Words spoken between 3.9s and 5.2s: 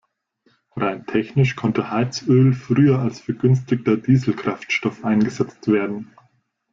Dieselkraftstoff